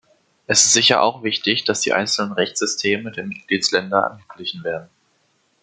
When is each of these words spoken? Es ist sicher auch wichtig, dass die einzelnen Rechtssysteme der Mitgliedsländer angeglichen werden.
Es 0.47 0.65
ist 0.65 0.73
sicher 0.73 1.03
auch 1.03 1.21
wichtig, 1.21 1.63
dass 1.63 1.81
die 1.81 1.93
einzelnen 1.93 2.31
Rechtssysteme 2.31 3.11
der 3.11 3.23
Mitgliedsländer 3.23 4.09
angeglichen 4.13 4.63
werden. 4.63 4.89